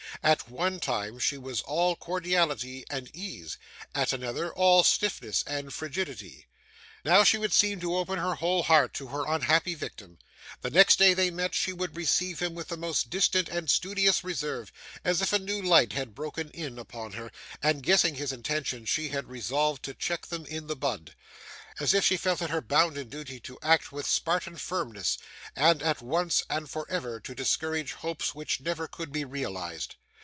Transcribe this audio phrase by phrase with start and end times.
[0.23, 3.57] At one time, she was all cordiality and ease;
[3.95, 6.45] at another, all stiffness and frigidity.
[7.03, 10.19] Now, she would seem to open her whole heart to her unhappy victim;
[10.61, 14.23] the next time they met, she would receive him with the most distant and studious
[14.23, 14.71] reserve,
[15.03, 17.31] as if a new light had broken in upon her,
[17.63, 21.15] and, guessing his intentions, she had resolved to check them in the bud;
[21.79, 25.17] as if she felt it her bounden duty to act with Spartan firmness,
[25.55, 29.95] and at once and for ever to discourage hopes which never could be realised.